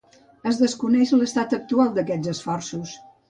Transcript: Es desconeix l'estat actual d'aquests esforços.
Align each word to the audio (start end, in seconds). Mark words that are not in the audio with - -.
Es 0.51 0.55
desconeix 0.61 1.11
l'estat 1.17 1.53
actual 1.59 1.93
d'aquests 1.99 2.33
esforços. 2.35 2.99